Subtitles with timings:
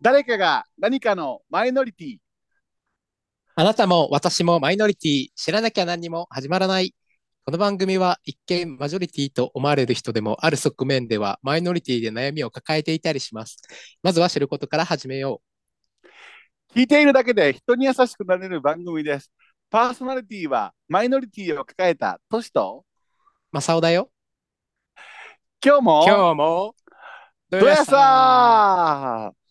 [0.00, 2.18] 誰かが何かのマイノリティ。
[3.56, 6.94] あなたも私もマイノリティ、知らなきゃ何にも始まらない。
[7.48, 13.62] この番組は一見マジョリティと思われる人でもある側面ではマイノリティで悩みを抱えていたりします。
[14.02, 15.40] まずは知ることから始めよ
[16.76, 19.32] 聞いているだけで人に優しくなれる番組です。
[19.70, 22.98] パーソナリティはマイノリティを抱えたトシと、う。
[23.50, 24.10] マサオだよ。
[25.64, 26.74] 今日も、今日も、
[27.48, 29.47] どやさー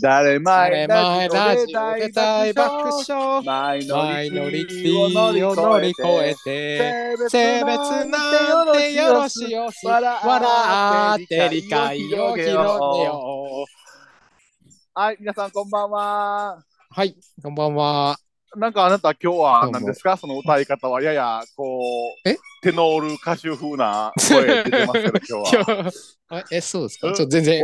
[0.00, 3.44] 誰前前ラジオ大で大爆笑。
[3.44, 3.86] マイ
[4.30, 4.98] ノリティィ
[5.46, 14.98] を乗り越えて性別なんてよろしよし、笑って理解を広げよう。
[14.98, 16.64] はい、皆さんこんばんは。
[16.88, 18.16] はい、こんばんは。
[18.54, 20.16] なんかあなた今日は何ですか？
[20.18, 21.80] その歌い方はややこ
[22.24, 22.36] うえ？
[22.62, 26.44] テノール歌手風な 声出てますけど今日は。
[26.50, 27.08] え、そうですか？
[27.08, 27.62] うんちょっと全然、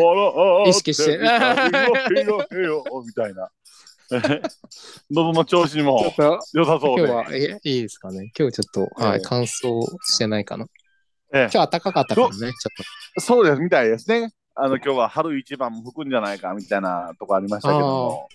[0.67, 1.37] 意識してみた
[3.29, 3.51] いな。
[5.11, 6.15] 喉の調子にも
[6.55, 7.03] 良さそうで。
[7.07, 8.33] 今日は、え、いいですかね？
[8.39, 10.65] 今日ちょっと、はい、ええ乾燥してないかな？
[11.35, 12.53] ええ今日暖かかったからね、ちょっ
[13.23, 14.33] そうです、みたいですね。
[14.55, 18.29] あの今日は春一番も吹くんじゃないかみたいなとこありましたけども。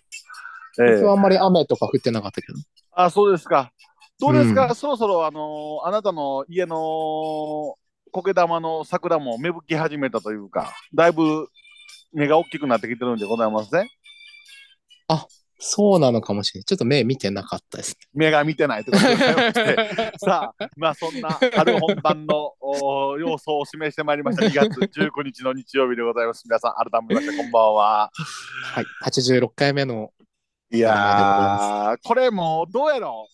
[0.80, 2.58] あんまり雨とか降ってなかったけど。
[2.94, 3.72] あ、そうですか。
[4.20, 7.76] どうですか、うそろそろあのあなたの家の
[8.12, 11.48] 苔玉の桜も芽吹き始めたというか、だいぶ
[12.14, 13.90] 芽が大きくなってきてるんでございますね。
[15.66, 16.66] そうなのかもしれない。
[16.66, 20.12] ちょっと目見てなかったです芽が見てないということで。
[20.20, 26.44] さあ、まあそんな春本番のお要素を示してまいりました2月19日の日曜日でございます。
[26.46, 28.12] 皆さん改めましてこんばんは。
[28.74, 30.12] はい、86回目の、
[30.74, 33.34] いやー、これもうどうやろう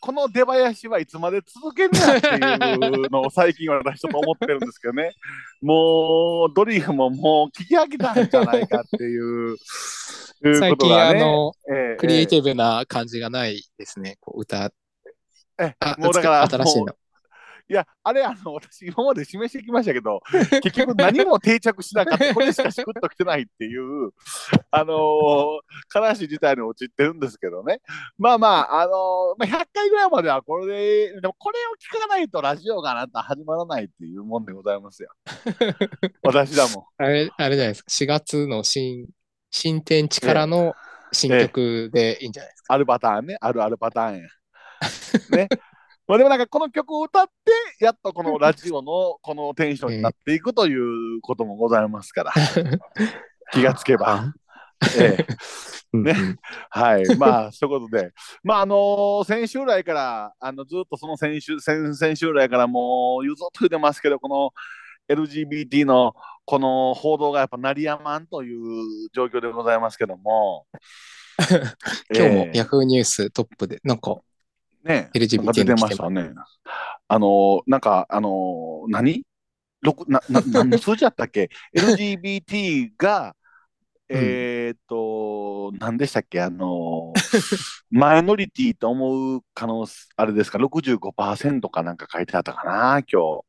[0.00, 5.12] この出囃子はいつまで続けんねやっていうのを最近私ちょっと思ってるんですけどね。
[5.62, 9.56] もうドリフももう聞き飽きたんじゃないかっていう。
[10.58, 14.16] 最近、あの、ええクリエイティブな感じがないですね。
[14.20, 14.72] こう歌、
[15.60, 16.96] えもうだから新しいの。
[17.68, 20.20] いや、あれ、あの、私、今まで示してきましたけど、
[20.62, 24.10] 結局何も定着しなかった、これしかしくっときてないっていう、
[24.70, 25.60] あのー
[25.94, 27.80] 悲しい事態に陥ってるんですけどね。
[28.18, 28.92] まあまあ、あのー
[29.38, 35.10] まあ、100回ぐらいまではこれで、でもこれを聞かないとラジオがなんた始まらないっていうもんでございますよ。
[36.22, 37.04] 私だもん。
[37.04, 37.90] あれ、あれじゃないですか。
[37.90, 39.06] 4月の新、
[39.50, 40.74] 新天地からの
[41.12, 42.74] 新曲でいいんじゃないですか。
[42.74, 44.28] あるパターンね、あるあるパターンや。
[45.30, 45.48] ね。
[46.08, 52.32] まあでもなんかこの曲を歌って、やっとこのラジオのこのテンションになっていくということもございますから、
[53.52, 54.34] 気がつけば。
[54.98, 55.26] ええ。
[55.92, 56.14] うんね。
[56.70, 64.52] はい、まあ、そういうことで、まあ、あのー先週来から、あのずっとその先週、先先週来からもう、ずっと言ってますけど、この
[65.14, 66.14] LGBT の
[66.44, 70.66] この報道がやっぱ鳴りやまんという状況でございますけども、
[72.14, 72.58] 今日もええ。
[72.58, 74.16] ヤフーニューストップで、なんか
[74.84, 76.30] ね、LGBT 出まましたね。
[77.08, 79.22] あのーなんか、あのー何
[79.82, 83.34] 六なな何の 数字やったっけ ?LGBT が、
[84.08, 86.40] えーっと、何でしたっけ？
[86.40, 93.44] あのーマイノリティと思う可能性、あれですか、65%かなんか書いてあったかな、今日。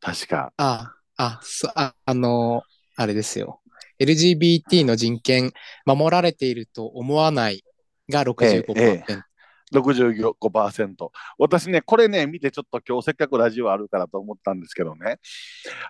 [0.00, 0.52] 確か。
[0.56, 2.62] ああ、そあ、あの、
[2.96, 3.60] あれですよ。
[4.00, 5.52] LGBT の人権
[5.84, 7.64] 守られていると思わない
[8.08, 8.74] が65%。
[8.76, 9.27] ええ
[9.74, 11.10] 65%。
[11.38, 15.18] 私ね、これね、見てちょっと今日せっかくラジオあるからと思ったんですけどね、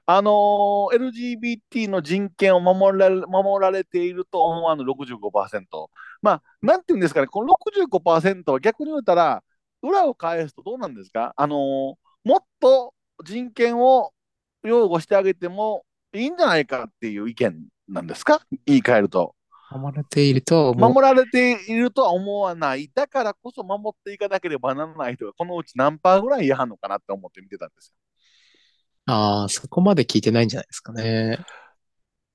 [0.06, 5.88] あのー LGBT の人権を守られ守られていると思わぬ65%。
[6.22, 7.55] まあ、なんていうんですかね、この
[7.91, 9.43] 65%は逆に言うたら、
[9.83, 11.33] 裏を返すとどうなんですか？
[11.37, 11.59] あのー
[12.25, 12.94] もっと
[13.25, 14.12] 人権を
[14.65, 18.41] 擁護してあげてもいいんじゃないかっていう意見なんですか？
[18.67, 19.35] 言い換えると。
[19.70, 20.75] 守られていると。
[20.75, 22.91] 守られているとは思わない。
[22.94, 27.94] だからこそ守っていかなければならない人がこのうち何パーぐらいいはんのかなって思って見てたんですよ。
[29.15, 31.38] ああ、そこまで聞いてないんじゃないですかね。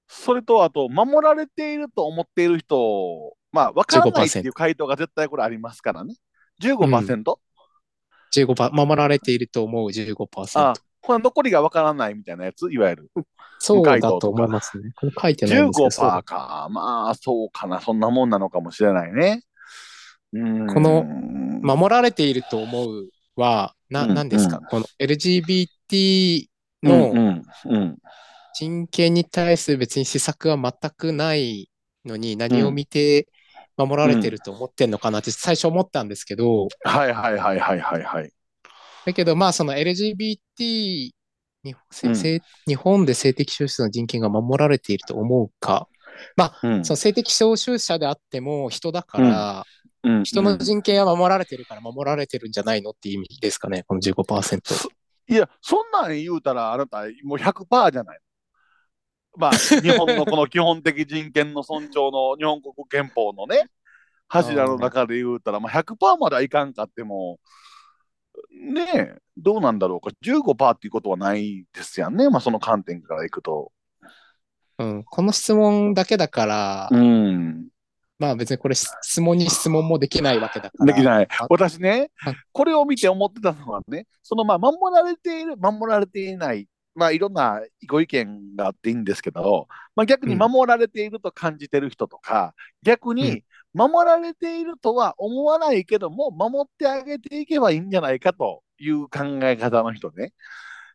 [0.07, 6.15] それと、あと、守られていると思っている人、まあ、分からないっていう回答が絶対これありますからね。
[6.61, 7.35] 15%?
[8.35, 10.59] 15%、守られていると思う15%。
[10.59, 13.11] あこれ残りが分からないみたいなやつ、いわゆる。
[13.59, 14.91] そうだと思いますね。
[14.95, 16.67] これ書いてないんですけどそう15%か。
[16.71, 17.81] まあ、そうかな。
[17.81, 19.43] そんなもんなのかもしれないね。
[20.33, 21.03] うんこの
[21.61, 26.47] 守られていると思うは、な、うん何ですか、うんこの LGBT
[26.83, 27.97] うんの、うんうん
[28.55, 31.71] 人権に対する別に施策は全くない
[32.05, 33.27] のに何を見て
[33.77, 38.31] 守られてると思ってんのかなって最初思ったんですけど、はいはいはいはいはいはい。
[39.05, 41.13] だけどまあその LGBT 日
[41.63, 45.87] 本,、うん日本で性的少数者の人権が守られていると思うか。
[46.35, 49.65] まあ、うんその性的少数者であっても人だから、
[50.03, 54.89] うん人の人権は守られてるから守られてるんじゃないのっていう意味ですかね、この15%。
[55.29, 58.19] いや、そんなん言うたら、あなたもう100%じゃない。
[59.37, 63.67] まあ、日本のこの基本的人権の尊重の 日本国憲法のね、
[64.27, 67.39] 柱の中で言うたら、まあ、100%まではいかんかっても、
[68.51, 70.11] ねえ、どうなんだろうか。
[70.23, 72.29] 15%っていうことはないですよね。
[72.29, 73.71] まあ、その観点からいくと。
[74.79, 77.67] うん、この質問だけだから、うん。
[78.19, 80.85] まあ別にこれ質問に質問もできないわけだから。
[80.85, 81.47] できないあ。
[81.49, 100.33] 私ねはい、これを見て思ってたのはね、そのまあ守られている、守られていない、まあいろんなご意見があっていいんですけど、まあ逆にうん守られていると感じてる人とか、逆うんに守られているとは思わないけども、守ってあげていけばいいんじゃないかという考え方の人ね、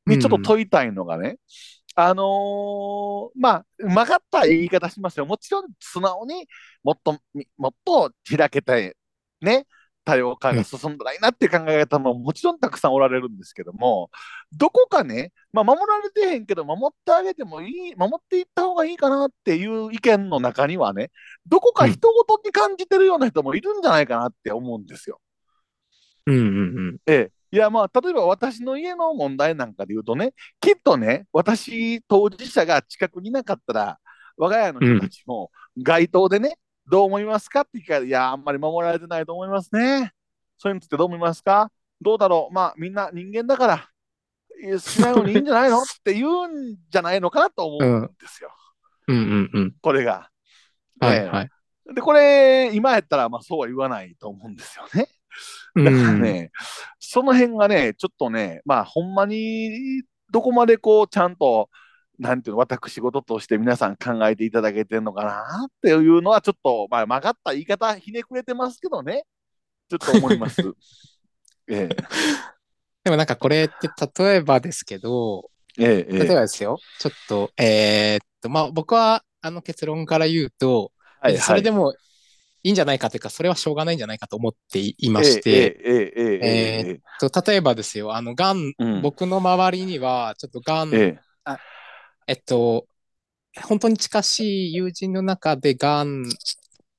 [0.07, 1.39] にちょっと問いたいのがね、
[1.95, 5.27] あのーまあ、曲がった言い方しますよ。
[5.27, 6.47] もちろん素直に
[6.85, 7.19] もっと、
[7.57, 8.97] もっと開けて、
[9.41, 9.67] ね、
[10.09, 14.11] 多様化が進んだらいいなって考え方ももちろんたくさんおられるんですけども、
[14.57, 21.11] どこかね、まあ、守られてへんけど、守ってあげてもいい、守っていった方がいいかなっていう意見の中にはね、
[21.47, 25.21] どこか人事に感じてるような人もいるんじゃないかなって思うんですよ。
[26.25, 26.51] うんうんう
[26.93, 26.97] ん。
[27.07, 27.33] ええ。
[27.51, 33.99] いや、まあ、例えば私の家の問題なんかで言うとね、きっとね、私、当事者が近くにいなかったら、
[34.39, 36.57] 我が家の人たちも街頭でね、
[36.91, 37.63] どう思いますか？
[37.63, 40.13] って聞かれて、いや、あんまり守られてないと思いますね。
[40.57, 41.71] そういうのってどう思いますか？
[42.01, 42.55] どうだろう？
[42.55, 48.51] まあ、みんな人間だから、しないのにいいんじゃないのって言うんじゃないのかなと思うんですよ。
[49.07, 49.75] うんうんうん。
[49.81, 50.31] これが。
[51.03, 51.51] ええはいはい。
[51.95, 55.09] で、これ、今やったら、まあ、そうは言わないと思うんですよね。
[55.77, 56.51] だからね、
[56.99, 61.71] その辺がね、ちょっとね、まあ、ほんまに、どこまでこう、ちゃんと、
[62.19, 69.25] なんていうの、私事として皆さん考えていただけてるのかなっていうのは、ちょっと、まあ、曲がった言い方、ひねくれてますけどね、
[69.89, 70.63] ちょっと思います。
[71.71, 71.89] え
[73.05, 73.89] でもなんかこれって
[74.23, 76.35] 例えばですけど、え、ええ、え例ええ。
[76.35, 81.41] ばですよ、ちょっと、えーっと、まあ僕はあの結論から言うと、はい、はい。
[81.41, 81.95] それでも
[82.63, 89.03] いいんじゃないかというか、それはしょうがないんじゃないかと思っていまして、ええ、ええ、ええ、ええ、えと例えばですよ、あの、がん、え、うん。
[89.03, 91.29] 僕の周りには、ちょっとがん、ええ
[92.35, 92.87] っと、
[93.69, 96.25] 本当に近しい友人の中でがん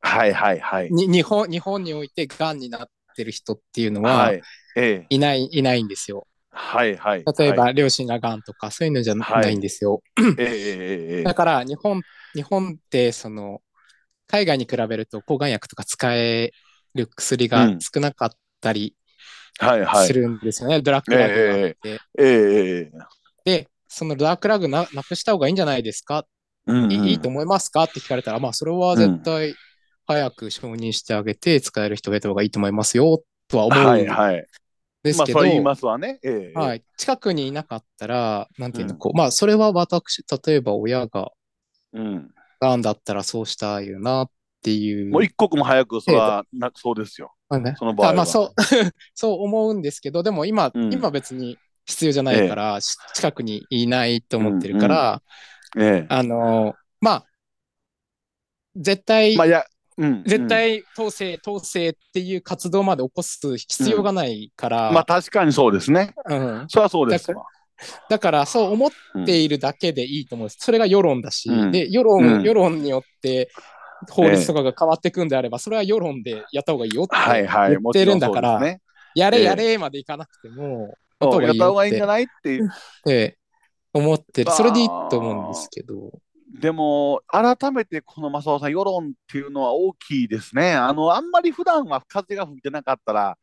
[0.04, 0.92] え、はい、はい、はい。
[0.94, 4.42] に、日本、日本においてがんになってる人っていうのは、はい
[4.76, 6.28] ええ、いない、いないんですよ。
[6.52, 7.26] はい、はい。
[7.38, 10.02] 例えば、はい、両親ががんとか、そういうのじゃはいないんですよ。
[10.38, 12.02] ええ、ええ、ええだから、日本、
[12.36, 13.62] 日本って、その、
[14.28, 16.52] 海外に比べると抗がん薬とか使え
[16.96, 18.32] る薬が少なかっ
[18.62, 18.96] たり
[19.60, 20.14] はい、はいす。
[20.14, 20.82] るんですよね。
[20.82, 22.00] ドラッグラグがあって。
[22.18, 22.92] ええ、ええ、
[23.46, 26.26] で、そのドラッグラグななくした方がいいんじゃないですか、
[26.68, 27.84] うんうんいいいと思いますか？
[27.84, 29.56] って聞かれたら、まあ、それは絶対
[30.06, 34.36] 早く承認してあげて使える人がいた方がいいと思いますよ、とは思うんはい、はい。
[34.36, 34.44] まあ、
[35.02, 36.20] ですけど、それ言いますわね。
[36.24, 36.60] ええ。
[36.60, 41.32] はい、近くにいなかったら、なんていうの、うんこう、まあ、それは私、例えば親が
[41.94, 42.32] うん。
[42.60, 44.30] がんだったらそうしたいよなっ
[44.62, 45.10] ていう。
[45.10, 47.34] もう一刻も早く、それは、な、そうですよ。
[47.50, 48.62] まあねその場合はあまあ、そう、
[49.16, 51.58] そう思うんですけど、でも今、うん今別に
[51.90, 55.22] 必要じゃないから、し近くにいないと思ってるから、
[55.76, 56.06] ええ。
[56.08, 57.26] あの、まあ、
[58.76, 59.66] 絶対、まあ、いや、
[59.98, 60.24] うん。
[60.24, 64.94] 絶対統制、統制っていう活動まで起こす必要がないから、うん。
[64.94, 66.14] まあ、確かにそうですね。
[66.26, 67.44] うん、それはそうですわ。
[68.10, 68.92] だからそう思っ
[69.26, 70.58] ているだけでいいと思うんです。
[70.60, 73.50] それが世論だし、うんで、世論、うん世論によって
[74.10, 77.70] 法律とかが変わっていくんであれば、それは世論でやった方がいいよってはいはい。
[77.72, 78.82] 言ってるんだから、んそうですね。
[79.16, 82.70] やれええやれまでいかなくても、そやった方がいいんじゃよないっていう。
[83.94, 84.52] 思ってる。
[84.52, 86.12] それでいいと思うんですけど。
[86.60, 90.74] でも、改めてこの正雄さん、世論っていうのは大きいですね。
[90.74, 93.38] あの、あんまり普段は風が吹いてなかったら、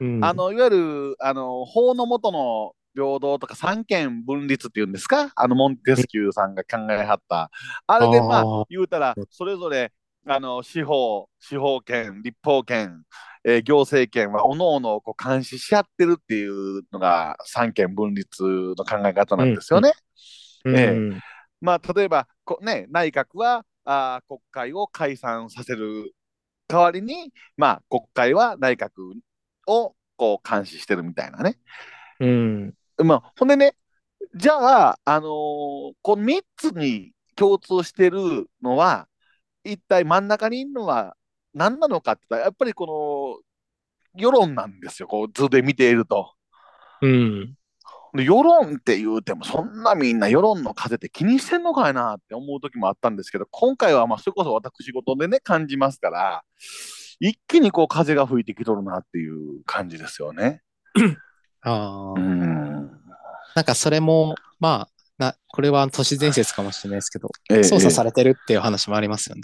[0.00, 5.30] うんあの、いわゆる、あの、法の下の平等とか三権分立っていうんですか？
[5.36, 7.50] あの、モンテスキューさんが考えはった。
[7.86, 9.92] あれで、まあ、言うたら、それぞれ、
[10.32, 13.02] あの、司法、司法権、立法権、
[13.42, 19.90] えー行政権は、おのおのこう監視し合ってるっていうのが、三権分立の考え方なんですよね。
[20.64, 21.20] うんええ
[21.60, 26.14] まあ、例えばこ、ね、内閣はあー国会を解散させる
[26.68, 28.90] 代わりに、まあ、国会は内閣
[29.66, 31.58] をこう監視してるみたいなね。
[32.20, 32.74] うん。
[32.98, 33.74] まあ、ほんでね、
[34.36, 39.08] じゃあ、あのーこの3つに共通してるのは、
[39.64, 41.16] 一体真ん中にいるのは
[41.54, 43.42] 何なのかってやっぱりこ
[44.14, 46.32] の世論なんですよ、こう図で見ていると。
[47.02, 47.54] うん。
[48.12, 56.42] で世論って言うても、そんなみんな世論の風って気にしてんのかいなって思う時もあったんですけど、今回はまあそれこそ私事でね、感じますから、
[57.20, 60.62] 一気にこう風が吹いてきとるなっていう感じですよね。
[61.62, 62.18] ああう。
[62.18, 62.90] ん。
[63.54, 69.42] なんかそれも、まあ、な、これは都市伝説かもしれないですけど、ええ操作されてるっていう話もありますよね。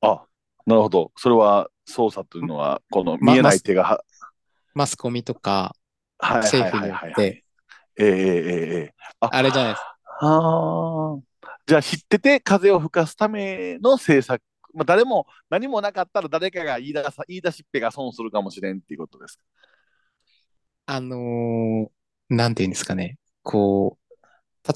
[0.00, 0.24] あ、
[0.66, 1.10] なるほど。
[1.16, 4.04] それは操作というのは、この見えない手がは、
[4.74, 5.74] マスコミとか
[6.18, 7.14] 政府によっ。
[7.16, 7.44] て、
[7.98, 8.94] ええええええ。
[9.18, 9.96] ああれじゃないですか。
[10.20, 11.20] あー
[11.66, 14.40] じゃあ知ってて風を吹かすための政策。
[14.74, 19.40] まあ、誰も何もなかったら誰かが言い出さ言い出しっぺが損するかもしれんっていうことです。
[20.86, 21.88] あのー
[22.30, 23.16] なんていうんですかね。
[23.42, 24.07] こう、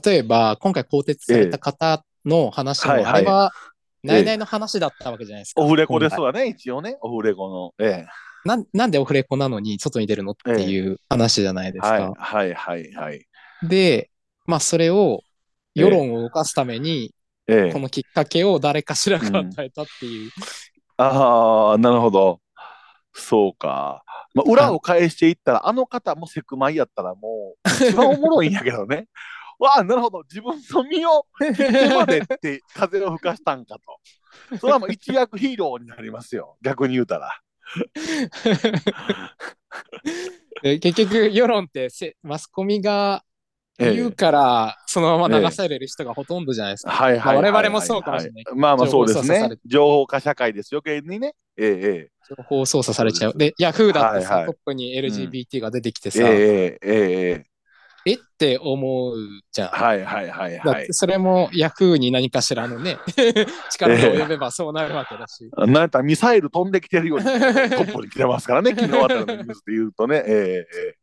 [0.04, 3.52] 例えば、今回更迭された方の話も、はいはいあれは、
[4.02, 5.62] 内々の話だったわけじゃないですか。
[5.62, 6.98] オフレコです今わね、一応ね。
[7.02, 7.74] オフレコの。
[7.78, 8.06] え回
[8.44, 11.88] なんなんでオフレコなのに外に出るのっていう話じゃないえですか。
[11.88, 13.26] はいはいはいはい。
[13.62, 14.10] で、
[14.46, 15.22] まあそれを
[15.74, 17.14] 世論を動かすために、
[17.46, 20.30] ええこのきっかけを誰かしらが与えたっていう。
[20.96, 22.40] ああ、なるほど。
[23.14, 24.02] そうか。
[24.34, 29.06] まあ、裏を返していったら、あの方もセクマイやったらもう、一番おもろいんやけどね。
[29.58, 30.22] わあ、なるほど。
[30.22, 33.76] 自分の身を 引いてまでって風を吹かしたんか
[34.50, 34.58] と。
[34.58, 36.56] それはもう一躍ヒーローになりますよ。
[36.62, 37.40] 逆に言うたら。
[40.62, 43.24] で結局世論ってせマスコミが
[43.78, 46.92] 言うからそのまま流される人がほとんどじゃないですか。
[46.92, 50.82] 我々もそうかもしれないまあまあそうですね情報化社会ですよ。
[50.84, 51.34] 余計にね。
[51.56, 53.34] ええ情報操作されちゃう。
[53.36, 57.46] で、ヤフーだってさ、はいはいトップに LGBT が出てきてええさ、ええええ
[58.04, 59.16] ええって思う
[59.52, 59.68] じゃん。
[59.68, 60.86] はいはいはいはい。
[60.90, 62.98] それもヤフーに何かしらのね、
[63.70, 65.50] 力が及べばそうなるわけだし。
[65.56, 68.74] なんやったらミサイル飛んできてるように トップに来てますからね。
[68.74, 70.22] 昨日あたりのニュースで言うとね。
[70.26, 71.02] ええええ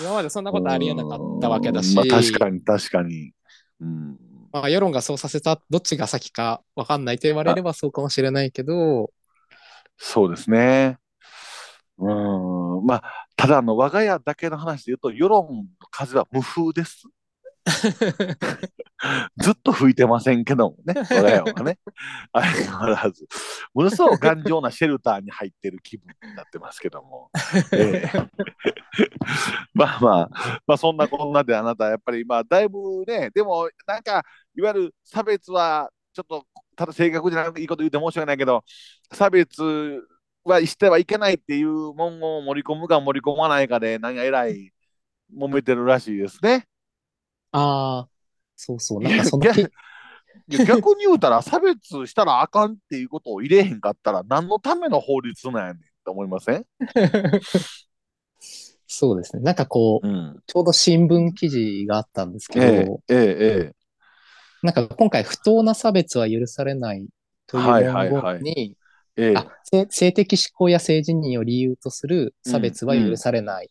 [0.00, 3.32] 今までそんなことありえなかったわけだし、まあ、確かに確かに。
[3.80, 4.16] うん、
[4.52, 9.10] まあ世論がそうさせた、どっちが先かわかんないと言われればそうかもしれないけど、
[9.96, 10.98] そうですね。
[11.98, 12.86] うん。
[12.86, 13.02] まあ、
[13.36, 17.04] ただあの、我が家だけの話で言うと、世論の風は無風です。
[19.38, 21.78] ずっと吹いてませんけどもね、我が家はね。
[22.32, 23.26] 相変わらず、
[23.74, 27.30] ものすごく頑丈なシェルターに入ってる気分になってますけども。
[27.72, 28.28] ええ
[29.74, 34.24] まあまあ、まあそんなこんなであなた、やっぱりまあだいぶね、でもなんか、
[34.56, 38.64] いわゆる差別は、ちょっと、ただ正確じゃないいいこと言って申し訳ないけど、
[39.12, 40.02] 差別
[40.48, 44.72] はしてはいけないっていう文言を盛り込むか盛り込まないかで、何かえらい
[45.36, 46.66] 揉めてるらしいですね。
[47.52, 48.08] ああ、
[48.56, 49.44] そうそう、なんかその
[50.48, 56.66] 逆に言うたら、差別したらあかんっていうことを入れへんかったら、何のための法律なんやねんって思いません？
[58.86, 59.42] そうですね。
[59.42, 60.42] なんかこう、うん。
[60.46, 63.72] ちょうど新聞記事があったんですけど、ええ、ええ、
[64.62, 67.06] なんか今回不当な差別は許されない
[67.46, 68.76] というはいはい文はい言に、
[69.20, 73.70] ええ、あ性性的指向や性自認を理由とする差別は許されない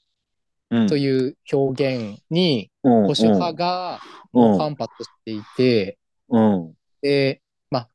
[0.70, 0.88] うん。
[0.88, 2.92] という表現にうん。
[3.04, 4.00] 保守派が
[4.34, 6.74] うん反発していて、うん。
[7.02, 7.90] で、まあ、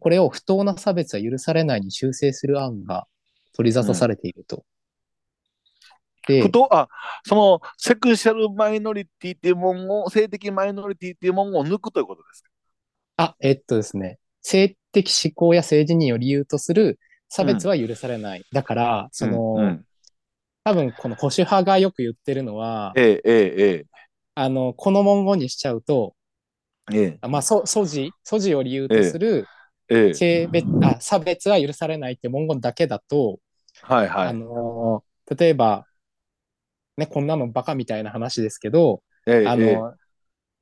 [0.00, 3.06] これを不当な差別は許されないに修正する案が
[3.54, 4.64] 取り沙汰されていると。
[6.26, 6.88] で不、当あ
[7.24, 12.48] そのセクシャルマイノリティっていう文言を、性的マイノリティっていう文言を抜くということですか？
[13.18, 18.46] あ、えっとですね、性的指向や性自認を理由とする差別は許されない。
[18.52, 19.86] だから、その、うんうん。
[20.64, 23.86] 多分この保守派がよく言ってるのは、ええ、ええ、
[24.36, 26.14] あの、この文言にしちゃうと、
[26.92, 29.50] ええ、まあ、そ、素地、素地を理由とする
[29.88, 33.40] ええ、性別、あ、差別は許されないって文言だけだと、
[33.82, 34.40] あはいはい。
[34.42, 35.04] の、
[35.38, 35.88] 例えば、
[36.96, 39.86] ね、こんなのバカみたいな話ですけど、ええ、あええ。
[39.86, 39.96] の、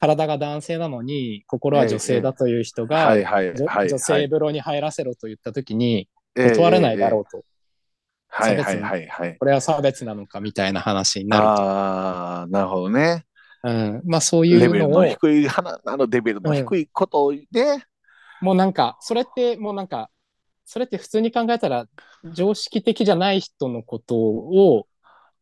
[0.03, 7.45] 体が男性なのに心は女性だという人が、女性風呂に入らせろと言ったときに、ええ断れないだろうと。
[8.27, 9.37] はいはいはいはい。
[9.39, 11.49] これは差別なのかみたいな話になると。
[11.51, 13.27] ああ、なるほどね。
[13.63, 17.45] うん、まあそういうレベルののを、低い花、あのレベルの低いことをね。
[18.41, 20.11] もうなんか、それってもうなんか、
[20.65, 21.87] それって普通に考えたら
[22.33, 24.87] 常識的じゃない人のことを、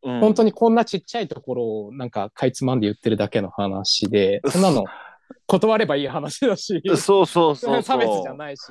[0.02, 4.84] うん本当にこんなちっちゃいところをなんかかいつまんで言ってるだけの話で、 そんなの
[5.46, 8.28] 断ればいい話だし、そうそうそう差別じ。
[8.28, 8.62] ゃないし。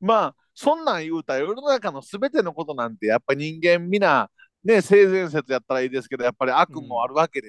[0.00, 4.28] まあ、そんなん言うたら世の中のすべてのことなんて、やっぱ人間皆、
[4.64, 7.48] ね、性善説やったらいいですけど、やっぱり悪もあるわけで、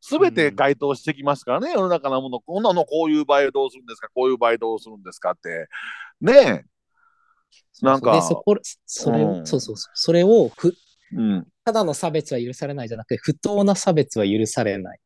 [0.00, 5.68] すべて該当してきますからね、世の中のもの、こんなのこういう場合どうするんですか、こういう場合どうするんですかって。
[6.20, 6.72] ねえ。
[7.82, 9.92] なんかで、そこ、それを、うんそうそうそう。
[9.94, 10.74] それをふ、
[11.16, 11.46] うん。
[11.64, 15.02] ただの差別は許されないじゃなくて、不当な差別は許されないっ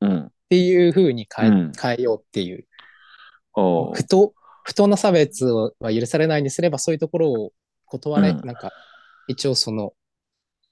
[0.00, 0.32] うん。
[0.48, 2.66] ていう風に変え,、うん変えようっていう。
[3.54, 7.52] 不当、不当な差別は許されないにすれば、そういうところを
[7.86, 8.72] 断れ、うんなんか、
[9.28, 9.92] 一応その、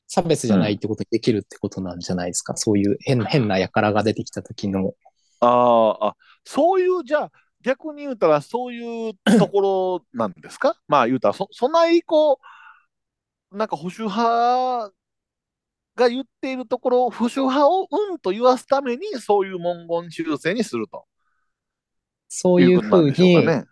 [0.09, 2.55] 差別じゃないってことにできるってことなんじゃないですか。
[2.57, 4.93] そういう変な、変な輩が出てきた時の。
[5.41, 10.77] あーあ、そういう、じゃあ、逆に言うたら、そういうところなんですか？
[10.89, 12.41] まあ言うたら、そ、そないこ
[13.53, 14.93] う、なんか保守派
[15.97, 21.05] が言っているところ、保守派をうんと言わすために、そういう文言修正にすると
[22.35, 23.65] そういういうに、うかね。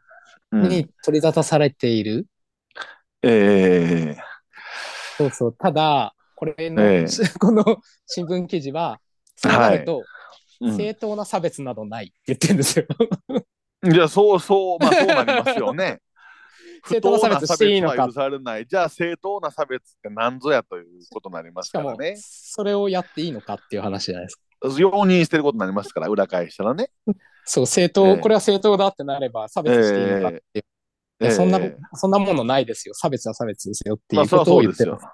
[0.53, 2.27] うん、に取り沙汰されている。
[3.23, 4.19] ええ
[5.17, 5.57] そうそう。
[5.57, 7.65] ただ、これの、ええこの
[8.07, 9.01] 新聞記事は、
[9.37, 10.05] そうなると、うん
[10.77, 12.87] 正当な差別などないって言ってるんですよ。
[13.83, 16.03] じゃあ、そうそう、まあそうなりますよね。
[16.87, 18.67] 正当な差別していいのか許されない。
[18.67, 22.17] じゃあ、正当な差別って何ぞやということになりますしからね。
[22.19, 24.43] それをやっていいのかっていう話じゃないですか。
[24.79, 26.91] 容認してることになりますから、裏返したらね。
[27.45, 30.65] そう、正当、ええこれは正当だってなれば差別していいのかっていう。
[31.23, 32.95] いやそんなええ、そんなものないですよ。
[32.95, 34.93] 差別は差別ですよっていまあ、うことを言ってる。
[34.93, 35.11] そうですよ。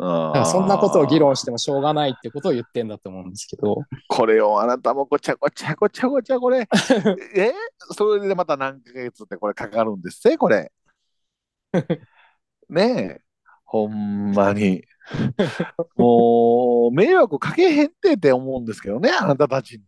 [0.00, 3.76] だからそんなことを議論してもしょうがないってことを言ってんだと思うんですけど。
[4.08, 6.66] これをあなたもごちゃごちゃごちゃごちゃこれ。
[7.36, 7.52] え？
[7.92, 10.72] それでまた何ヶ月ってこれかかるんですね、これ。
[12.68, 13.20] ねえ。
[13.64, 14.84] ほんまに。
[15.96, 19.84] もう、迷惑かけへんてって思うんですけどね、あなたたちに。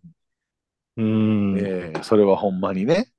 [0.96, 1.58] うん。
[1.58, 3.12] ええそれはほんまにね。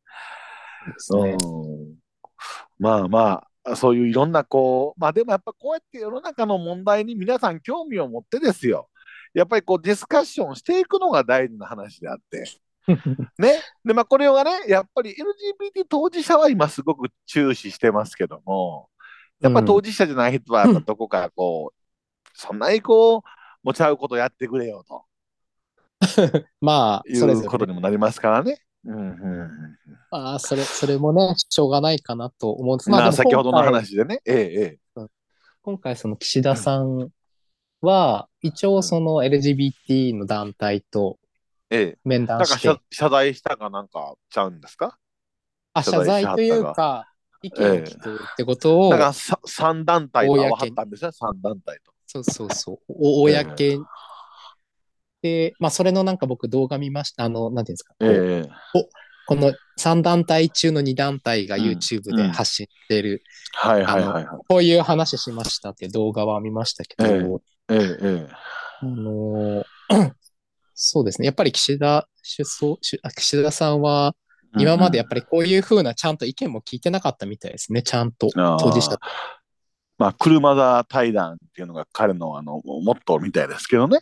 [0.86, 1.96] ですねうん
[2.78, 8.90] まあまあ、そういういろんなこう、まあでもやっぱこうやって世の中の問題に皆さん興味を持ってですよ。
[9.34, 12.44] やっぱりこうディスカッションしていくのが大事な話であって。
[13.38, 13.62] ね。
[13.86, 18.90] で、まあこれはね、やっぱり LGBT 当事者は今すごく注視してますけども、
[19.40, 23.22] やっぱ当事者じゃない人はどこかこう、そんなにこう、
[23.64, 25.04] 持ち合うことやってくれよと。
[26.62, 28.60] まあ、いうことにもなりますからね。
[28.86, 29.78] うんうんうん。
[30.12, 32.90] まあ、それ、それもね、しょうがないかなと思うんです。
[32.90, 35.08] まあ、先ほどの話でね、ええ、え
[35.62, 37.10] 今回その岸田さん
[37.82, 41.18] は、一応その LGBT の団体と
[41.74, 41.82] え、え。
[41.82, 41.98] え。
[42.04, 42.68] 面談して。
[42.68, 44.98] なんか謝、謝罪したかなんかちゃうんですか？
[45.74, 47.08] あ、謝謝罪というか、
[47.42, 51.92] 意見を聞くってことを、だからさ3団体と会わはったんですね、3団体と。
[52.08, 53.80] そうそうそう、お公
[55.22, 57.24] で、まあ、それのなんか僕動画見ました。
[57.24, 58.50] あの、なんていうんですか、ええ。
[59.26, 61.64] この3団体中の2団体がうん。
[61.64, 64.26] YouTube で発信している、はいはいはいはい。
[64.48, 67.76] こういう話しましたって動画は見ましたけど、ええ。
[67.76, 68.30] ええ、
[68.82, 70.14] あのー
[70.74, 71.26] そうですね。
[71.26, 72.08] やっぱり岸田
[72.38, 72.78] 首相、
[73.16, 74.16] 岸田さんは、
[74.58, 77.82] 今までやっぱりこういうふうなちゃんと意見も聞いてなかったみたいですね。
[77.82, 79.00] ちゃんと当事者。
[79.98, 84.00] まあ、車座対談っていうのが彼のあのモットーみたいですけどね、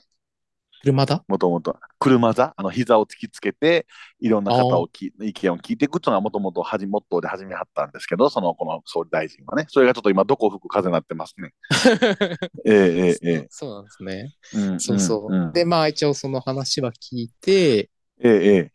[0.83, 1.77] 車だもともと。
[1.99, 3.85] 車座、あの膝を突きつけて、
[4.19, 11.51] いろんな方をき意見を聞いていくっていうのがもともとモットーで始めはったんですけど、そのこの総理大臣はね、それがちょっと今、どこ吹く風になってますね。
[12.65, 14.33] えええええそうなんですね。
[14.55, 15.35] えうんそうそう。
[15.35, 17.89] んんで、まあ一応その話は聞いて、え
[18.23, 18.71] えええ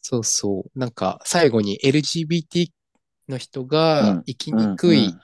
[0.00, 0.78] そうそう。
[0.78, 2.68] なんか最後に LGBT
[3.28, 5.20] の人うがん生きにくいうん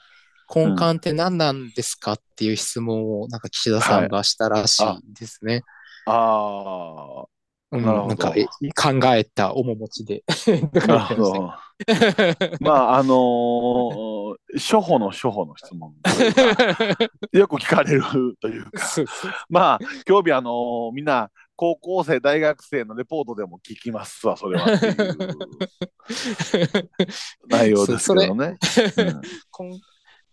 [0.55, 5.63] 根幹って何なんですかっていう質問をなんか岸田さんがしたらしいですね。
[6.11, 7.25] あ
[7.71, 10.25] うんななんかえ考えた面持ちで。
[10.27, 10.33] あ、
[10.89, 11.53] なるほど。
[12.61, 14.19] まあ、あのー
[14.55, 15.95] 初歩の初歩の質問
[17.33, 18.03] よく聞かれる
[18.41, 18.71] というか、
[19.49, 24.67] まあ、今日日、あのーみんな、高校生、大学生のレポートでも聞きますわ、それは
[27.49, 28.57] 内容ですけどね。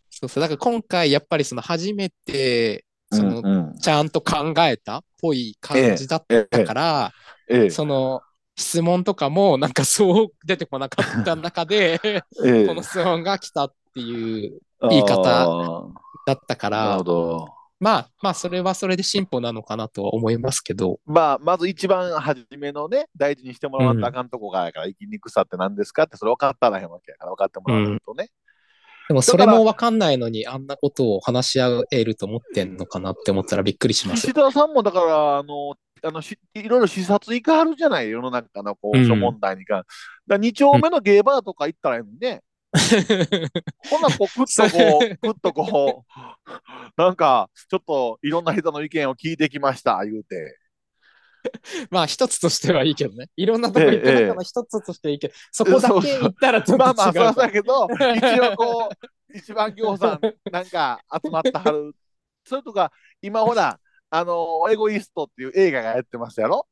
[0.09, 0.41] そうそう。
[0.41, 3.45] だから今回やっぱりその初めて、うんそのうん。
[3.45, 7.11] うんちゃんと考えたっぽい感じだったから、
[7.49, 7.69] ええ。
[7.69, 8.21] その
[8.55, 12.67] 質問とかもなんかそう出てこなかった中で、 ええ。
[12.67, 15.21] この質問が来たっていう言い方
[16.25, 17.03] だったから。
[17.77, 28.29] まあまあそれはそれで進歩なのかなとは思いますけど、まあ、まず一番初めのね、大事にしてもらわんとあかんとこがやから、生きにくさって何ですかって、それ分かったらへんわけやから、分かってもらわないとね。
[29.07, 34.33] でもそれもわかんないのにあんなことを話し合えると思ってんのかなって思ったらびっくりします岸。
[34.33, 39.79] 田さんもだから、あの、あのしいろいろ視察行かはるじゃない、世の中のこううん諸問題に関。
[39.79, 39.89] だか
[40.27, 42.41] ら2丁目のゲーバーとか行ったらいいのにね、
[43.89, 46.05] ほんならこう、くっとこう、 くっとこ
[46.97, 50.57] う、なんか、ちょっといろんな人の意見を聞いてきました、言うて。
[51.89, 53.29] まあ一つとしてはいいけどね。
[53.35, 57.35] いろんなとこ行った中の一つとしてはいいけど、そこだけ行ったらちょっと違うまあまあ、そう。
[57.35, 60.19] だけど、 一応こう、一番行さん、
[60.51, 61.95] なんか集まったはる。
[62.45, 63.79] それとか、今ほら、
[64.09, 66.67] あの、エゴイストっていう映画がやってますやろ？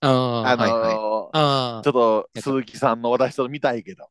[0.00, 1.30] あの、はいはい。
[1.32, 4.08] あちょっと鈴木さんの私と見たいけど。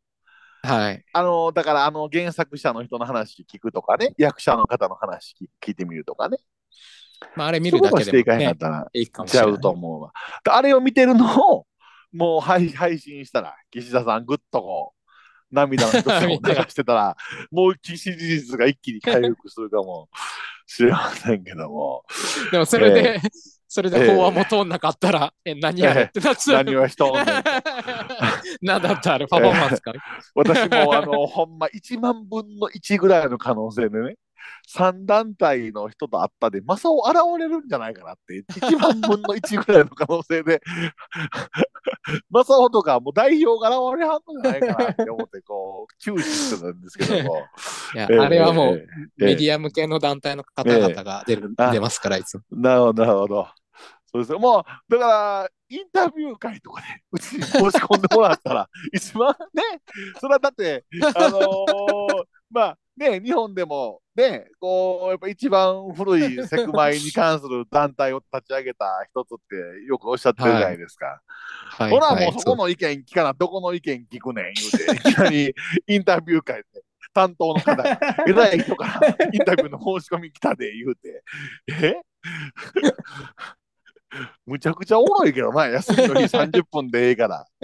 [0.63, 1.05] あ、はい。
[1.13, 6.37] あの、だから、あの、原作者の人の話聞くとかね、役者の方の話聞聞いてみるとかね。
[7.35, 9.25] まああれ見るだけでもしていかへんかっね、たら。
[9.25, 10.11] ちゃうと思うわ。
[10.49, 11.65] あれを見てるのを、
[12.11, 15.03] もう配配信したら、岸田さん、ぐっとこう、
[15.53, 16.35] 涙の一つを流
[16.69, 17.17] してたら、
[17.51, 20.09] もう支持率が一気に回復するかも
[20.65, 22.03] しれませんけども、
[22.51, 23.21] でもそれで、
[23.67, 26.63] それで法案も通んなかったら、え、何やれってなっちゃう。
[26.63, 27.51] 何は人おんねんと
[28.61, 29.93] なんだったらパフォーマンスか。
[30.35, 34.15] 私もあの、ほんま1万分の1ぐらいの可能性でね、
[34.69, 40.61] 3団体の人と会ったで、マサオ現れるんじゃないかなって、1万分の1ぐらいの可能性で、
[42.29, 47.43] マサオとかもう代表が現れはんのじゃないかなって思って、こう、注視してたんですけども。
[47.93, 52.43] いや、ええあれはもう、メディア向けの団体の方々が出る、ええ出ますから、いつも。
[52.51, 53.47] なるほど、なるほど。
[54.05, 54.39] そうですよ。
[54.39, 59.63] もう、だから、インタビュー会とかね、うちに申し込んでもらったら、一番ね、
[60.19, 69.55] それはだって、あのーまあね、日本でもね、こう、やっぱ一番古いセクマイに関する団体を立ち上げた一つって
[69.87, 71.19] よくおっしゃってるじゃないですか。
[71.71, 75.55] はい、ほら、はいもうそこの意見聞かな、どこの意見聞くねん、言うて、いきなり
[75.87, 78.99] インタビュー会で、担当の方が、 偉い人から
[79.33, 81.23] インタビューの申し込み来たで、言うて、
[81.67, 81.95] え？
[84.45, 87.47] むちゃくちゃおもろいけどな、休みの日30分でええから。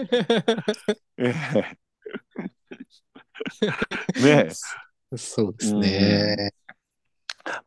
[1.17, 1.33] ええ
[4.21, 4.51] ねえ。
[5.17, 6.53] そうですね。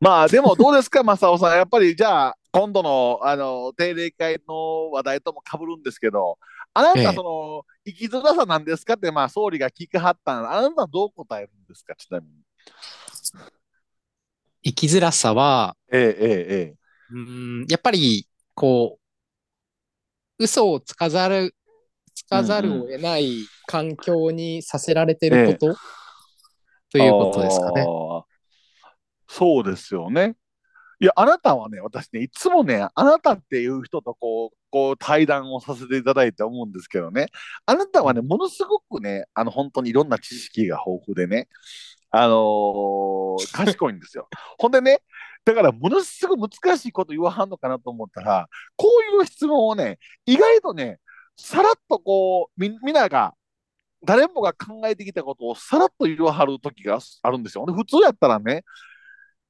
[0.00, 1.57] まあでもどうですか、正雄さん。
[1.57, 6.38] やっぱりじゃあ、今度のあの定例会の話題ともかぶるんですけど、
[6.74, 12.33] あなええた、その、生きづらさなんですかって、まあ、総理が聞きはったんあなたはどう答えるんですか、ちなみに。
[14.64, 16.74] 生きづらさは、ええ、ええ、
[17.11, 18.98] うーん、やっぱり、こ
[20.38, 21.55] う、嘘をつかざる、
[22.14, 25.74] つかざるを得ない環境にさせられてること、とえ
[26.98, 27.05] え。
[27.05, 27.87] いうことですかね。
[29.28, 30.37] そうですよね。
[31.00, 37.26] いや、あなたはね、私ね、いつもね、あなたっていう人とこう、こう対談をさせていただいて思うんですけどね、
[37.66, 41.48] あなたはね、ものすごくね、あの、本当にいろんな知識が豊富でね、
[42.11, 44.28] あのー賢いんですよ。
[44.59, 45.00] ほんでね、
[45.44, 51.00] だからものすごく難しいこと言わはんのかなと思ったら、こういう質問をね、意外とね、
[51.37, 53.35] さらっとこう、み、みんなが、
[54.04, 57.64] 誰もが考えてきたことをさらっと言わはる時があるんですよ。
[57.66, 58.64] で普通やったらね、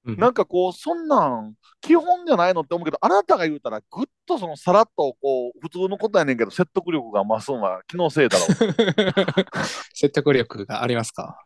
[0.05, 8.49] うんなんかこう、そんなん、基本じゃないのって思うけど、あなたが言うたら、ぐっとそのさらっとこう、普通のことやねんけど、説得力が増すのは気のせいだろう。
[9.95, 11.39] 説得力がありますか？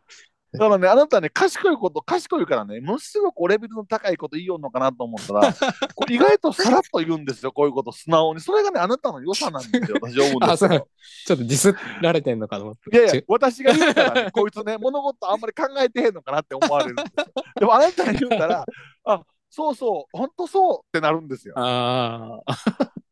[0.58, 5.54] だからね、あなたね、賢いこと、賢いからね、ものすごくレベルの高いこと言いよんのかなと思ったら、
[6.08, 8.40] 意外とさらっと言うんですよ、こういうこと、素直に。
[8.40, 10.56] それがね、あなたの良さなんですよ、 私は思うんで。
[10.56, 10.88] すよ。
[11.26, 12.96] ちょっとディスられてんのかと思って。
[12.96, 17.26] いやいや私が言ったらね、 こいつね、物事あんまり考えてへんのかなって思われるんですよ。
[17.60, 18.64] でもあなたが言ったら、
[19.04, 21.54] あ、そうそう、本当そうってなるんですよ。
[21.56, 22.56] ああ、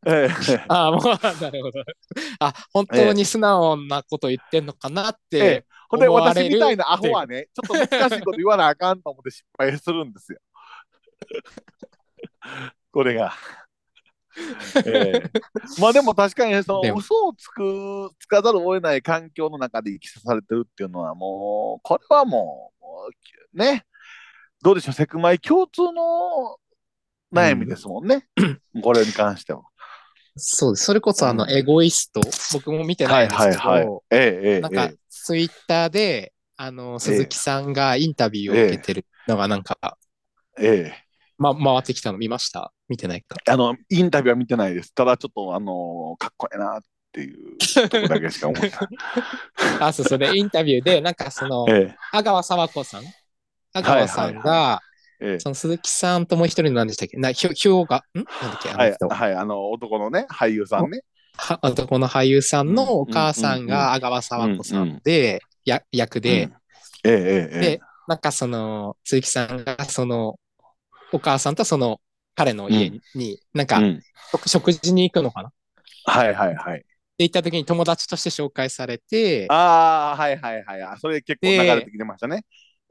[0.05, 1.01] ええああ、もう、
[1.41, 1.83] なるほど。
[2.39, 5.65] あ、本当に素直なこと言ってんのかなっええて。
[5.89, 10.39] ほんで、私みたいなアホはね、ちょっと難しいこと言わなあかんと思って失敗するんですよ。
[12.91, 13.33] これが。
[14.85, 15.31] ええ。
[15.79, 23.09] まあでも確かにその嘘をつくつかざるを得ない環境の中で生きさされてるっていうのはもうこれはもうも
[23.53, 23.85] うね。
[24.61, 26.57] どうでしょうセクマイ共通の
[27.31, 28.27] 悩みですもんね、
[28.81, 29.61] これに関しては。
[30.37, 30.85] そうです。
[30.85, 32.19] それこそあの、うんエゴイスト、
[32.53, 39.97] 僕も見てないんですけど、ええええなんかええ、ツイッターで、あの、鈴木さんがインタビューを受けてるのがなんか、
[40.59, 41.05] ええ
[41.39, 42.71] ま、回ってきたの見ました？
[42.87, 43.35] 見てないか？
[43.49, 44.93] あの、インタビューは見てないです。
[44.93, 47.57] ただちょっと、あの、かっこいいなっていう
[47.89, 48.79] とこだけしか思ってない。
[49.81, 53.03] あ、そう、それインタビューで、なんかその、え阿川佐和子さん？
[53.73, 54.79] 阿川さんが、
[55.19, 55.39] え、ええ。
[55.39, 57.17] その鈴木さんともう一人何でしたっけ？
[57.17, 58.19] な、ひょ、ひょうが、ん？
[58.19, 61.01] なんだっけあはいはい、あの、男のね、俳優さんね。
[61.37, 66.53] は男の俳優さんのお母さんうんうんうんが阿川佐和子さんで、や役で、うん
[67.03, 70.39] ええ、ええ、えで、なんかその、鈴木さんがその、
[71.13, 72.01] お母さんとその、
[72.35, 74.01] 彼の家に、なんか、えうん。
[74.31, 75.51] 食食事に行くのかな？
[76.05, 76.85] はいはいはい。
[77.17, 80.97] で、行った時に友達として紹介されて、ああ、はいはいはいあ。
[80.97, 82.43] それ結構流れてきてましたね。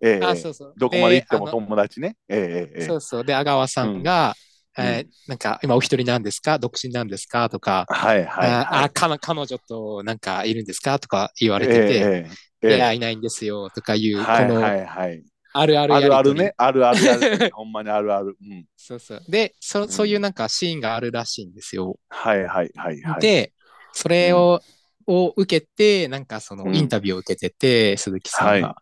[0.02, 0.74] ええ、あそうそう。
[0.76, 2.16] どこまで行っても友達ね。
[2.28, 3.24] ええそうそう。
[3.24, 4.34] で、阿川さんが、
[4.78, 6.58] えーなんか今お一人なんですか？
[6.58, 7.48] 独身なんですか？
[7.48, 8.50] とか、はいはい。
[8.50, 10.98] ああ彼彼女となんかいるんですか？
[10.98, 12.28] とか言われてて、ええ
[12.62, 15.24] ええいや、いないんですよとかいう、はいはいはい。
[15.52, 16.54] あるあるあるあるね。
[16.56, 17.50] あるあるある。
[17.54, 18.36] ほんまにあるある。
[18.40, 18.64] うん。
[18.76, 19.22] そうそう。
[19.28, 21.98] で、そんそういうなんかシーンがあるらしいんですよ。
[22.08, 23.20] はいはいはいはい。
[23.20, 23.52] で、
[23.92, 24.60] それを、
[25.06, 28.76] を受けて、なんかそのうんインタビューを受けてて、鈴木さんが。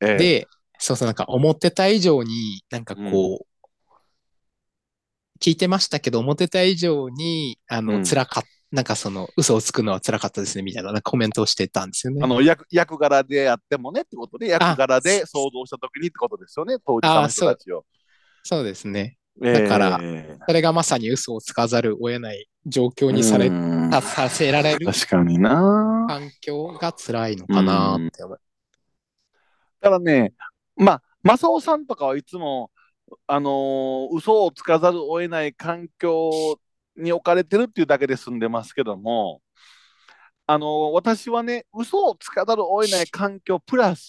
[0.00, 3.46] ええ、で、そうそう、なんか思ってた以上に、なんかこう、
[5.42, 8.48] 聞いてましたけど、思ってた以上に、あの、うん辛かった。
[8.70, 12.26] なんかその嘘をつくのは辛かったですねみたいなコメントをしてたんですよねあ。
[12.26, 17.84] の役役柄でやってもねってことで、役柄で想像したときにってことですよね、当事者の人たちを。
[18.44, 19.18] そうですね。
[19.42, 23.50] えだからえそれがまさに嘘をつかざるを得ない状況にされ
[24.00, 26.06] させられる確かにな。
[26.08, 28.40] 環境が辛いのかなって思う。
[29.82, 30.32] だからね、
[30.76, 32.70] まあ、正雄さんとかはいつも、
[33.26, 36.30] あのー嘘をつかざるを得ない環境
[36.96, 39.40] に置かれてるっていうだけで済んでますけども、
[40.46, 44.08] あのー私はね、嘘をつかざるを得ない環境プラス、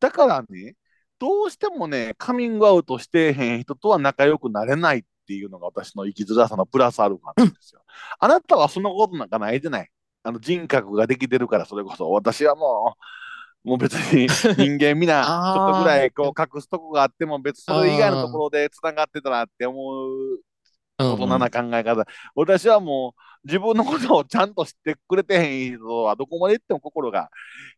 [0.00, 0.76] だからね、
[1.18, 7.84] どうしてもね、カミングアウトしてへん人とは仲良くなれないっていうのが私の生きづらさのプラスアルファなんですよ。
[8.18, 9.88] あなたはそんなことなんかないじゃない。
[10.24, 12.10] あの人格ができてるから、それこそ。
[12.10, 13.02] 私はもう、
[13.64, 20.40] もう別に 人間みんな、ちょっとぐらいこう隠すとこがあっても、別にそれ以外のところで繋がってたらって思う
[20.98, 22.04] 大人な考え方。
[22.34, 27.30] 私はもう自分のことをちゃんと知ってくれてへん人はどこまで行っても心が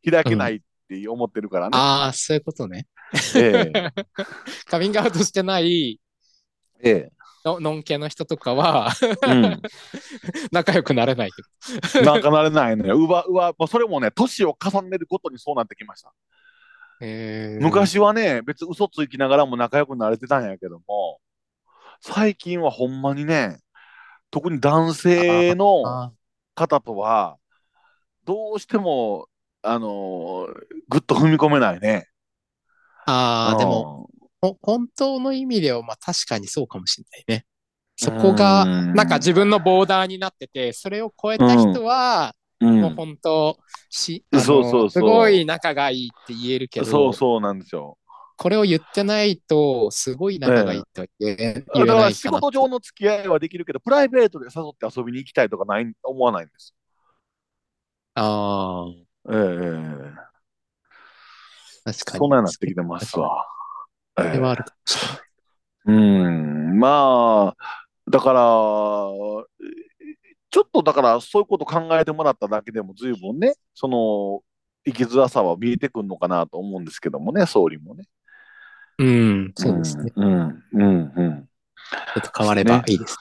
[0.08, 1.70] 開けないって思ってるからね。
[1.74, 2.86] ああ、そういうことね。
[3.36, 3.90] ええ
[4.66, 6.00] カミングアウトしてない
[6.82, 7.10] え
[7.44, 8.90] ののんけの人とかは
[9.26, 9.30] え。
[9.30, 9.62] うん。
[10.52, 11.48] 仲良くなれないってこ
[12.00, 12.96] なんかなれないのよ。
[12.98, 16.12] うわ、うわ、それもね、年を重ねることにそうなってきました。
[17.58, 21.20] 昔はね、別に嘘つきながらも仲良くなれてたんやけども、
[22.00, 23.60] 最近はほんまにね、
[24.30, 26.12] 特に男性のあ
[26.54, 27.38] 方とは、
[28.24, 29.28] どうしても、
[29.62, 32.08] あのーぐっと踏み込めないね。
[33.06, 34.08] あー、でも、ほ
[34.60, 37.46] 本当の意味では、まあ確かにそうかもしれないね。
[37.96, 47.98] そこが、うんなんか自分のボーダーになってて、それを超えた人は、うん、もう本当、し、そうそうすごい仲がいいって言えるけど、そうそうなんですよ。
[48.36, 52.00] これを言ってないと、すごい仲がいいとは言え,、言だか。
[52.02, 56.74] ら仕事上の付き合いはできるけど、プライベートで誘って遊びに行きたいとかない思わないんです。
[58.14, 58.88] ああ、
[59.30, 60.34] ええ
[61.84, 62.18] 確かに。
[62.18, 63.46] そんなになってきてますわ。
[64.16, 65.18] それはえあるかもしれない。
[65.18, 65.24] え
[65.86, 68.40] うん、まあ、だから、
[70.50, 74.42] ちょっとだからそういうこと考えてもらっただけでも随分ね、その
[74.86, 78.04] 生きづらさは見えてくるのかなと思うんですけどもね、総理もね。
[78.98, 80.12] うん、そうですね。
[80.14, 81.48] うん、うん、うん。
[82.14, 83.18] ちょっと変わればいいです。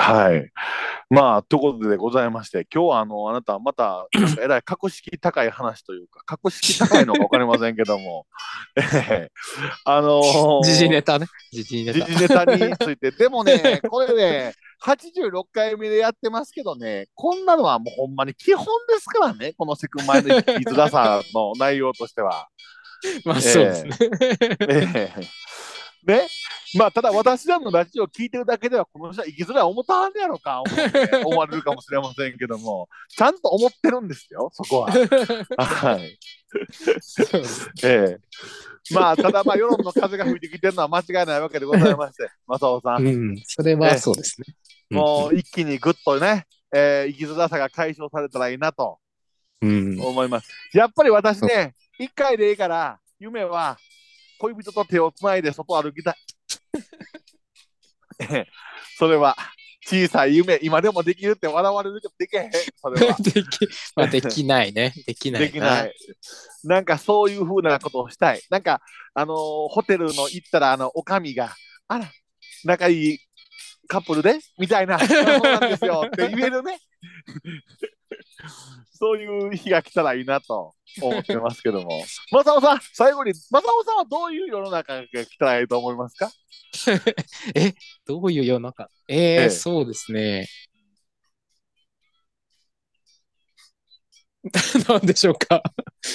[0.00, 0.50] はい。
[1.10, 4.06] まあ、ということでございまして、今日はあの、あなたまた、
[4.40, 8.26] えらい格式高い話というか、格式高いのかわかりませんけども、
[8.76, 9.30] え え
[9.84, 11.26] あのー時事ネタね。
[11.52, 12.46] 時事ネ時タ。
[12.46, 22.48] 事ネタについて、 でもね、これね、86回目でやってますけどね、こんなのはもうほんまに基本ですからね、このセクマイの生きづらさの内容としては。
[23.24, 23.96] まあそうですね。
[24.68, 25.47] ええ
[26.08, 26.26] ね、
[26.74, 30.62] まあ、ただ私らのラジオを聞いてるだけでは、この人は生きづらい思ったはんねやろか、
[31.22, 34.90] 思われるかもしれませんけども、 ちゃんと思ってるんですよ、そこは。
[35.62, 36.18] はい。
[37.84, 38.18] ええ
[38.94, 43.06] まあ、ただまあ、世論の風が吹いてきてるのは間違いないわけでございまして、 正雄さん。
[43.06, 44.46] うん、それはそうですね。
[44.88, 48.98] もう一気にぐっとね、えー生きづらさが解消されたらいいなと
[49.60, 50.48] うん、思います。
[50.72, 53.76] やっぱり私ね、一回でいいから、夢は
[54.38, 56.16] 恋人と手をつないで外を歩きたい。
[58.20, 58.46] ええ
[58.98, 59.36] それは
[59.88, 63.16] 小さい夢、今でもできるって笑われるけどできへん、それは。
[63.22, 63.46] でき、
[63.96, 64.92] まあできないね。
[65.06, 65.42] できない。
[65.42, 65.94] できない。。
[66.64, 68.42] なんかそういうふうなことをしたい。
[68.50, 68.82] なんか、
[69.14, 69.36] あのー
[69.68, 71.54] ホテルの行ったら、あの、おかみが、
[71.86, 72.10] あら、
[72.64, 73.18] 仲いい
[73.86, 74.38] カップルで？
[74.58, 76.78] みたいな、そうなんですよって言えるね。
[78.92, 82.02] そういう日が来たらいいなと思ってますけども。
[82.32, 86.30] マサオさん、最後に、マサオさんはどういう世の中が来たらいいと思いますか？
[87.54, 87.74] え、
[88.06, 88.88] どういう世の中？
[89.08, 90.46] えーええそうですね。
[94.88, 95.62] なんでしょうか？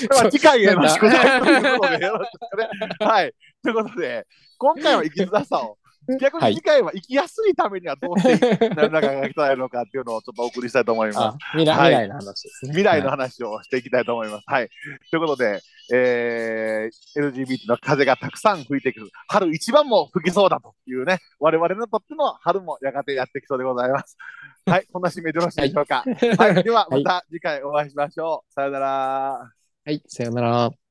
[0.02, 2.70] では次回への宿題ということでよろしくね。
[3.00, 3.34] はい。
[3.62, 4.26] ということで、
[4.58, 5.78] 今回は生きづらさを
[6.20, 11.20] 逆に次回は生きやすいためにはどうして世の中が来たのかっていうのをちょっとお送りしたいと思います。
[11.20, 12.72] あ未来はい未来の話ですね。
[12.72, 14.44] 未来のはい話をしていきたいと思います。
[14.48, 14.70] はい。
[15.10, 15.62] ということで、
[15.94, 19.12] えー、LGBT の風がたくさん吹いてくる。
[19.28, 24.18] 春一番も吹きそうだというね、我々にとっての春もやがてやってきそうでございます。
[24.66, 24.88] はい。
[24.92, 26.04] こんな締めでよろしいでしょうか。
[26.38, 26.64] はい。
[26.64, 28.54] では、また次回お会いしましょう。
[28.54, 29.52] さよなら。
[29.86, 30.83] はい、さようなら。